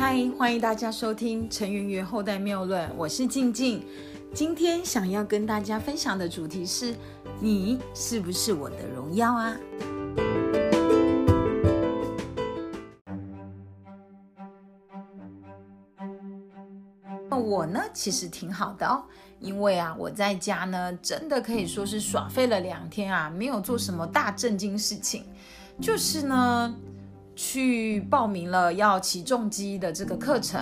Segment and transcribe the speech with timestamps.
[0.00, 3.84] 嗨，欢迎大家收听《陈圆圆后代谬论》，我是静静。
[4.32, 6.94] 今天想要跟大家分享的主题是：
[7.38, 9.54] 你是不是我的荣耀啊？
[17.28, 19.04] 我呢，其实挺好的哦，
[19.38, 25.24] 因为啊，我在家呢，真的可以说是耍废了两天啊，没有做什么大震惊事情，
[25.78, 26.74] 就是呢。
[27.42, 30.60] 去报名了要起重机的这个课程，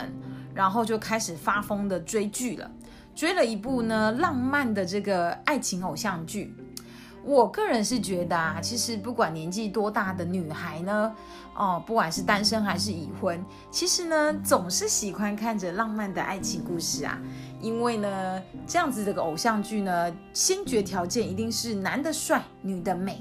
[0.54, 2.70] 然后就开始发疯的追剧了，
[3.16, 6.54] 追了一部呢浪漫的这个爱情偶像剧。
[7.24, 11.12] 我个人是觉得啊，其实不管年纪多大的女孩呢，
[11.56, 17.18] 哦，不管是单身还是已婚，其实呢总是喜欢看着浪漫的爱情故事啊，
[17.60, 23.20] 因为呢这样子这个偶像剧呢，先决条件一定是男的帅，女的美。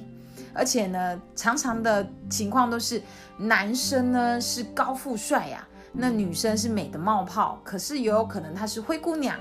[0.57, 2.99] 而且呢，常常的情况都是
[3.38, 9.37] 男生呢是高富帅呀，那女生是美的冒泡，可是也有可能她是灰姑娘。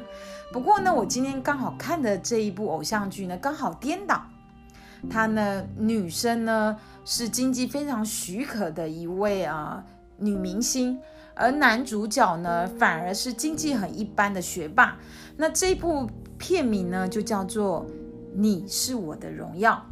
[0.53, 4.23] 不过呢，我今天刚好看的这一部偶像剧呢，刚好颠倒，
[5.11, 9.83] 她呢女生呢是经济非常许可的一位啊
[10.19, 11.01] 女明星，
[11.35, 14.99] 而男主角呢反而是经济很一般的学霸。
[15.39, 17.85] 那这部片名呢就叫做
[18.35, 19.83] 《你是我的荣耀》。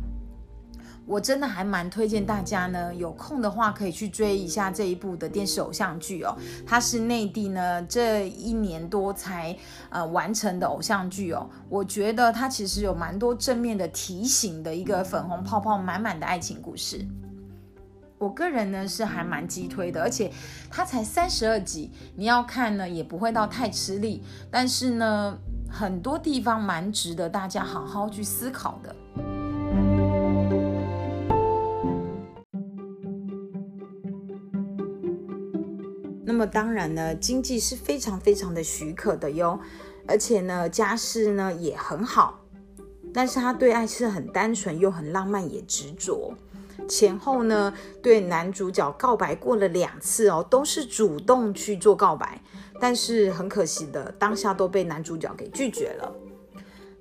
[1.07, 6.35] 我真的还蛮推荐大家呢，有空的话可以去追一下这一部的电视偶像剧哦。
[6.67, 9.55] 它是内地呢这一年多才
[9.91, 11.49] 呃完成的偶像剧哦。
[11.69, 17.07] 我觉得它其实有蛮多正面的提醒的一个粉红泡泡满满的爱情故事。
[18.17, 20.33] 我个人呢是还蛮激推的，而且
[20.71, 25.37] 它才三十二集，你要看呢也不会到太吃力，但是呢
[25.69, 28.97] 很多地方蛮值得大家好好去思考的。
[36.47, 39.59] 当然呢，经济是非常非常的许可的哟，
[40.07, 42.41] 而且呢，家世呢也很好，
[43.13, 46.35] 但是他对爱是很单纯又很浪漫，也执着。
[46.87, 47.73] 前后呢，
[48.03, 52.41] 对男主角告白过了两次哦，都是主动去做告白，
[52.79, 56.13] 但是很可惜的，当下都被男主角给拒绝了。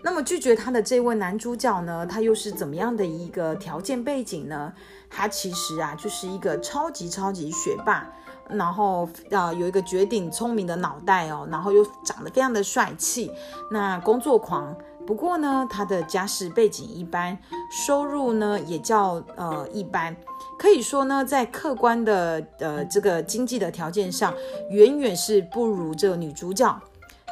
[0.01, 4.73] 那么拒绝他的这位男主角呢，他又是怎么样的一个条件背景呢？
[5.09, 8.09] 他其实啊，就是一个超级超级学霸。
[8.49, 13.31] 然后呃有一个绝顶聪明的脑袋哦，然后又长得非常的帅气，
[13.71, 14.75] 那工作狂。
[15.05, 17.37] 不过呢，他的家世背景一般，
[17.69, 20.15] 收入呢也叫呃一般，
[20.57, 24.33] 可以说呢，在客观的呃这个经济的条件上，
[24.69, 26.81] 远远是不如这个女主角。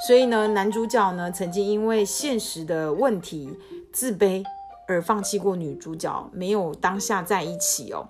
[0.05, 3.57] 所以呢，男主角呢曾经因为现实的问题
[3.94, 4.44] 自卑
[4.88, 8.09] 而放弃过女主角，没有当下在一起哦。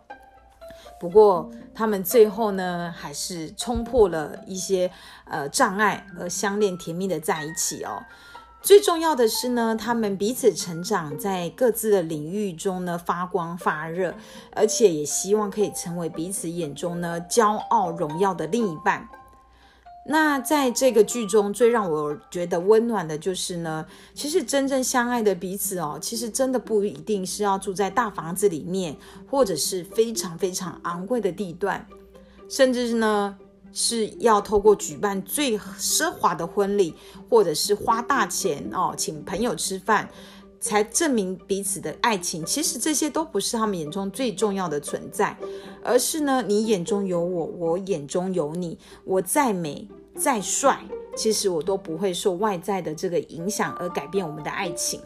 [1.01, 4.91] 不过，他们最后呢，还是冲破了一些
[5.25, 8.03] 呃障碍，而相恋甜蜜的在一起哦。
[8.61, 14.13] 最重要的是呢，他们彼此成长，在各自的领域中呢发光发热，
[14.55, 19.09] 而且也希望可以成为彼此眼中呢骄傲荣耀的另一半。
[20.03, 23.85] 那在这个剧中最让我觉得温暖的就是呢，
[24.15, 28.97] 其实真正相爱的彼此哦，其实真的不一定是要住在大房子里面，
[29.29, 31.85] 或者是非常非常昂贵的地段，
[32.49, 33.37] 甚至呢
[33.71, 36.95] 是要透过举办最奢华的婚礼，
[37.29, 40.09] 或者是花大钱哦请朋友吃饭，
[40.59, 42.43] 才证明彼此的爱情。
[42.43, 45.37] 其实这些都不是他们眼中最重要的存在。
[45.83, 48.77] 而是呢，你眼中有我，我眼中有你。
[49.03, 50.79] 我再美再帅，
[51.15, 54.99] 其实我都不会受外在的这个影响而改变我们的爱情，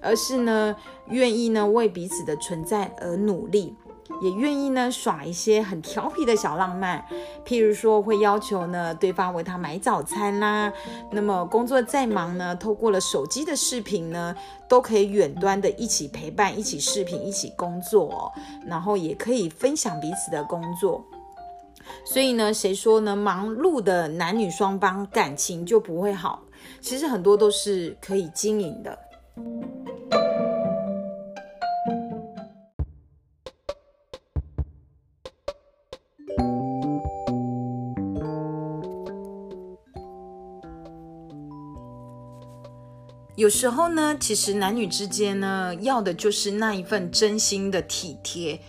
[0.00, 0.76] 而是呢，
[1.08, 3.74] 愿意呢为彼此的存在而努力。
[4.20, 7.04] 也愿意呢耍一些很调皮的小浪漫，
[7.44, 10.72] 譬如说会要求呢对方为他买早餐啦。
[11.12, 14.34] 那么工作再忙呢，透过了手机的视频呢，
[14.68, 18.32] 都可以远端的一起陪伴、一起视频、一起工作，
[18.66, 21.04] 然后也可以分享彼此的工作。
[22.04, 26.42] 所以呢，谁说呢忙碌的男女双方感情就不会好？
[26.80, 28.98] 其实很多都是可以经营的。
[43.38, 48.60] 有时候呢，其实男女之间呢，要的就是那一份真心的体贴。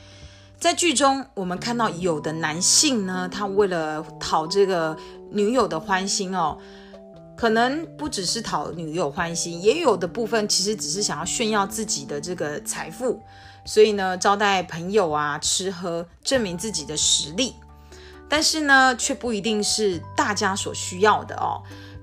[0.59, 4.95] 在剧中，我们看到有的男性呢，他为了讨这个
[5.31, 6.55] 女友的欢心哦，
[7.35, 13.19] 可能不只是讨女友欢心，也有的部分其实只是想要炫耀自己的这个财富，
[13.65, 17.55] 所以呢，招待朋友啊，吃喝，证明自己的实力。
[18.31, 21.57] 但是呢，却不一定是大家所需要的哦。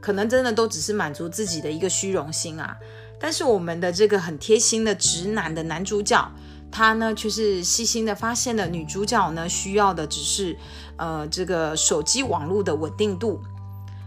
[0.06, 2.76] 可能真的都只是满足自己的一个虚荣心啊。
[3.18, 6.30] 但是我们的这个很贴心的直男的男主角，
[6.70, 10.56] 他呢却是细心的发现了女主角呢需要的只是
[10.96, 13.40] 呃这个手机网络的稳定度。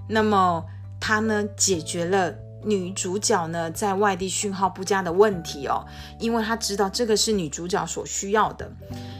[0.07, 0.63] 那么
[1.01, 5.85] 他呢解决了女主角呢在外地讯号不佳的问题哦，
[6.17, 8.71] 因为他知道这个是女主角所需要的，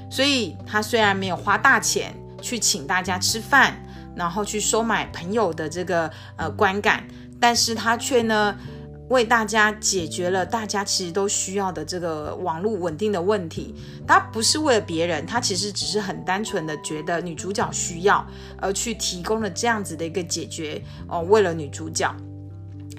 [0.10, 3.84] 所以他虽然没有花大钱去请大家吃饭，
[4.20, 7.08] 然后去收买朋友的这个呃观感，
[7.40, 8.56] 但是他却呢。
[9.10, 13.74] 为大家解决了大家其实都需要的这个网络稳定的问题，
[14.06, 18.24] 他不是为了别人，他其实只是很单纯的觉得女主角需要，
[18.62, 22.16] 而去提供了这样子的一个解决哦，为了女主角。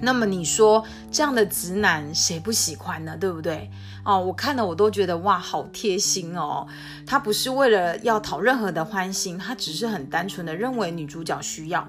[0.00, 3.16] 那么你说这样的直男谁不喜欢呢？
[3.18, 3.70] 对不对？
[4.04, 6.66] 哦，我看了我都觉得哇，好贴心哦。
[7.06, 11.86] 他不是为了要讨任何的欢心，他只是很单纯的认为女主角需要。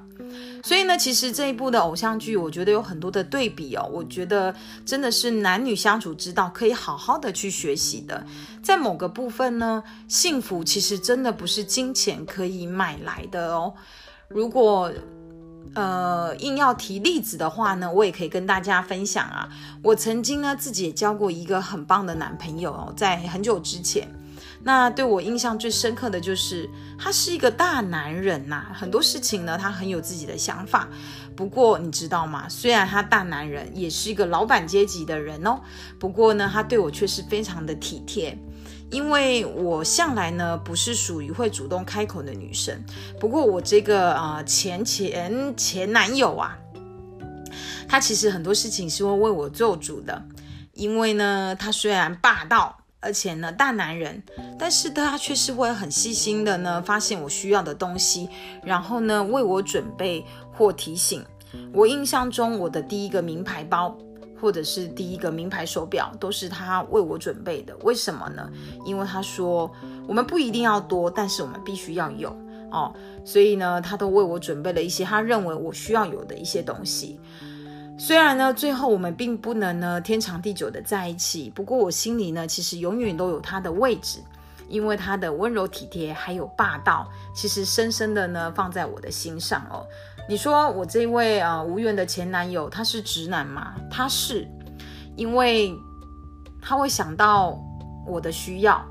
[0.64, 3.90] 所以呢，其实这一部的偶像剧，我觉得有很多的对比哦。
[3.92, 4.54] 我觉得
[4.86, 8.24] 真的是男女相处之道，可以好好的去学习的。
[8.62, 13.74] 在某个部分呢，幸福其实真的不是金钱可以买来的哦。
[14.28, 14.92] 如果
[15.74, 19.48] 呃，硬要提例子的话呢，我也可以跟大家分享啊。
[19.82, 24.08] 我曾经呢自己也交过一个很棒的男朋友哦，在很久之前。
[24.64, 26.70] 那对我印象最深刻的就是
[27.00, 30.88] 他是一个大男人呐，很多事情呢他很有自己的想法。
[31.36, 32.48] 不过你知道吗？
[32.50, 35.60] 虽然他大男人，也是一个老板阶级的人哦。
[35.98, 38.38] 不过呢，他对我却是非常的体贴。
[38.90, 42.84] 因为我向来呢不是属于会主动开口的女生，
[43.20, 46.58] 不过我这个呃前前前男友啊，
[47.88, 50.22] 他其实很多事情是会为我做主的。
[50.74, 54.24] 因为呢，他虽然霸道，而且呢大男人，
[54.58, 58.30] 但是他却是会很细心的呢发现我需要的东西，
[58.64, 61.24] 然后呢为我准备或提醒。
[61.74, 63.98] 我印象中，我的第一个名牌包。
[64.42, 68.50] 或者是第一个名牌手表都是他为我准备的，为什么呢？
[68.84, 69.72] 因为他说
[70.08, 72.36] 我们不一定要多，但是我们必须要有
[72.72, 72.92] 哦，
[73.24, 77.20] 所以呢，他都为我准备了一些他认为我需要有的一些东西。
[78.00, 84.18] 虽然呢，最后我们并不能呢天长地久的在一起，不过我心里呢，其实永远都有他的位置，
[84.68, 89.86] 因为他的温柔体贴还有霸道，其实深深的呢放在我的心上哦。
[90.32, 93.76] 你说我这位啊无缘的前男友他是直男吗？
[93.90, 94.48] 他是，
[95.18, 95.78] 因为
[96.62, 97.62] 他会想到
[98.08, 98.82] 我的需要，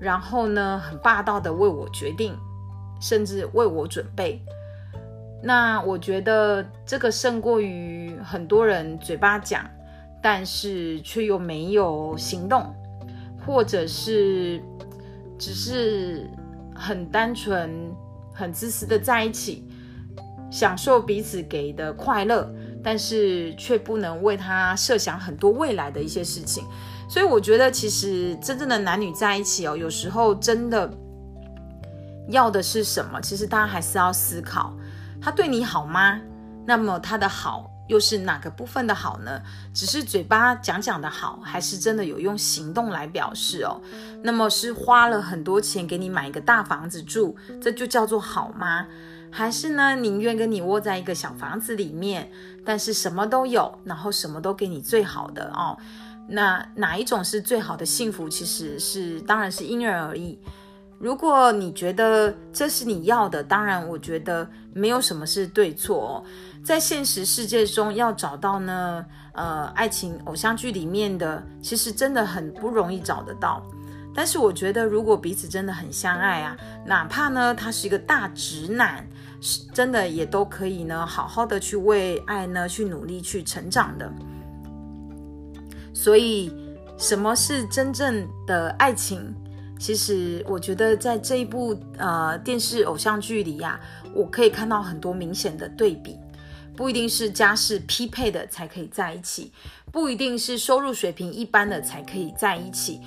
[0.00, 2.36] 然后呢很霸道的为我决定，
[3.00, 4.42] 甚至为我准备。
[5.44, 9.64] 那我觉得这个胜过于很多人嘴巴讲，
[10.20, 12.74] 但是却又没有行动，
[13.46, 14.60] 或者是
[15.38, 16.28] 只是
[16.74, 17.94] 很单纯、
[18.34, 19.70] 很自私的在一起。
[20.54, 22.48] 享受彼此给的快乐，
[22.80, 26.64] 但是却不能为他设想很多未来的一些事情，
[27.10, 30.88] 所以我觉得其实真正的男女在一起哦，有时候真的
[32.28, 33.20] 要的是什么？
[33.20, 34.72] 其实大家还是要思考，
[35.20, 36.20] 他对你好吗？
[36.64, 39.42] 那么他的好又是哪个部分的好呢？
[39.74, 43.82] 只是嘴巴讲讲的好，还是真的有用行动来表示哦？
[44.22, 48.86] 那么是花了很多钱给你买一个大房子住，这就叫做好吗？
[49.36, 52.30] 还是呢，宁愿跟你窝在一个小房子里面，
[52.64, 55.76] 但是什么都有，然后什么都给你最好的哦。
[56.28, 58.28] 那哪一种是最好的幸福？
[58.28, 60.38] 其实是当然是因人而异。
[61.00, 66.24] 如果你觉得这是你要的，当然我觉得没有什么是对错哦。
[66.64, 73.60] 在现实世界中要找到呢，呃，爱情偶像剧里面的，其实真的很不容易找得到。
[74.14, 76.56] 但是我觉得，如果彼此真的很相爱啊，
[76.86, 79.06] 哪怕呢他是一个大直男。
[79.40, 84.10] 是真的也都可以呢，好好的去为爱呢去努力去成长的。
[85.92, 86.50] 所以，
[86.96, 89.34] 什么是真正的爱情？
[89.78, 93.78] 其实我觉得在这一部呃电视偶像剧里呀，
[94.14, 96.16] 我可以看到很多明显的对比。
[96.74, 99.52] 不一定是家世匹配的才可以在一起，
[99.92, 103.00] 不一定是收入水平一般的才可以在一起，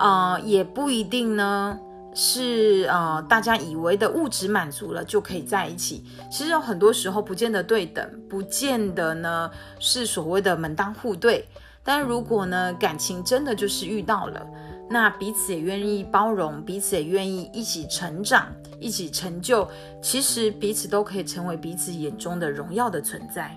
[0.00, 1.78] 啊，也不一定呢。
[2.12, 11.46] 是呃，大家以为的物质满足了就可以在一起，其实有很多时候不见得对等，不见得呢是所谓的门当户对。
[11.84, 14.44] 但如果呢感情真的就是遇到了，
[14.90, 18.48] 那彼此也愿意包容，彼此也愿意一起成长，
[18.80, 19.68] 一起成就，
[20.02, 23.56] 其实彼此都可以成为彼此眼中的荣耀的存在。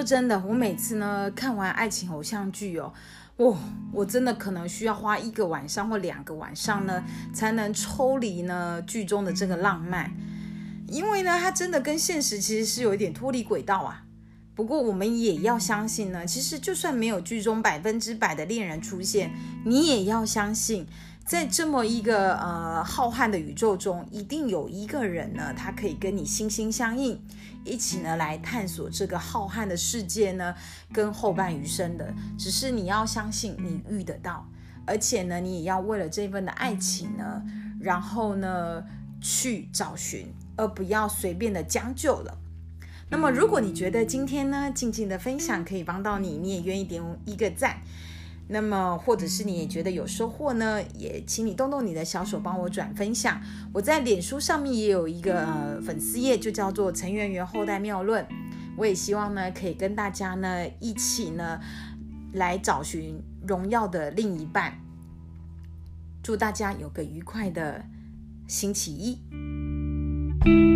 [0.00, 2.90] 说真的，我每次呢看完爱情偶像剧哦，
[3.36, 3.58] 哇，
[3.92, 7.04] 我真的可能需要花一个晚上或两个晚上呢，
[7.34, 10.10] 才能抽离呢剧中的这个浪漫，
[10.88, 14.04] 因为呢，它真的跟现实其实是有一点脱离轨道啊。
[14.54, 19.30] 不过我们也要相信呢，其实就算没有剧中百分之百的恋人出现，
[19.66, 20.86] 你也要相信。
[21.24, 27.22] 在这么一个呃浩瀚的宇宙中，一定有一个人呢，他可以跟你心心相印，
[27.64, 30.52] 一起呢来探索这个浩瀚的世界呢，
[30.92, 32.12] 跟后半余生的。
[32.36, 34.44] 只是你要相信你遇得到，
[34.84, 37.42] 而且呢，你也要为了这份的爱情呢，
[37.80, 38.82] 然后呢
[39.20, 42.38] 去找寻，而不要随便的将就了。
[43.08, 47.80] 那么，如果你觉得今天呢静静的分享可以帮到你，你也愿意点一个赞。
[48.52, 53.40] 那么，或者是你也觉得有收获呢，也请你动动你的小手帮我转分享。
[53.72, 58.26] 我在脸书上面也有一个呃粉丝页，就叫做陈圆圆后代妙论。
[58.76, 61.60] 我也希望呢，可以跟大家呢一起呢
[62.32, 64.80] 来找寻荣耀的另一半。
[66.22, 67.84] 祝大家有个愉快的
[68.48, 70.69] 星期一。